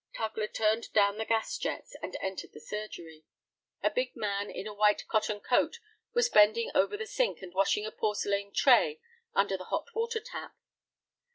Tugler 0.15 0.47
turned 0.51 0.91
down 0.93 1.19
the 1.19 1.25
gas 1.25 1.59
jets, 1.59 1.95
and 2.01 2.15
entered 2.21 2.53
the 2.53 2.59
surgery. 2.59 3.23
A 3.83 3.91
big 3.91 4.15
man 4.15 4.49
in 4.49 4.65
a 4.65 4.73
white 4.73 5.05
cotton 5.07 5.39
coat 5.39 5.77
was 6.15 6.27
bending 6.27 6.71
over 6.73 6.97
the 6.97 7.05
sink 7.05 7.43
and 7.43 7.53
washing 7.53 7.85
a 7.85 7.91
porcelain 7.91 8.51
tray 8.51 8.99
under 9.35 9.57
the 9.57 9.65
hot 9.65 9.93
water 9.93 10.19
tap. 10.19 10.55